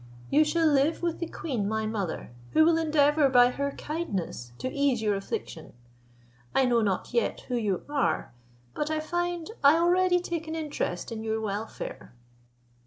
You 0.31 0.43
shall 0.43 0.65
live 0.65 1.03
with 1.03 1.19
the 1.19 1.27
queen 1.27 1.69
my 1.69 1.85
mother, 1.85 2.31
who 2.53 2.65
will 2.65 2.75
endeavour 2.79 3.29
by 3.29 3.51
her 3.51 3.69
kindness 3.73 4.51
to 4.57 4.67
ease 4.73 4.99
your 5.03 5.13
affliction. 5.13 5.73
I 6.55 6.65
know 6.65 6.81
not 6.81 7.13
yet 7.13 7.41
who 7.41 7.55
you 7.55 7.83
are; 7.87 8.33
but 8.73 8.89
I 8.89 8.99
find 8.99 9.51
I 9.63 9.77
already 9.77 10.19
take 10.19 10.47
an 10.47 10.55
interest 10.55 11.11
in 11.11 11.23
your 11.23 11.39
welfare." 11.39 12.15